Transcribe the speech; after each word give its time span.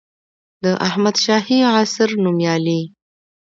د 0.63 0.65
احمدشاهي 0.87 1.59
عصر 1.73 2.09
نوميالي 2.23 2.81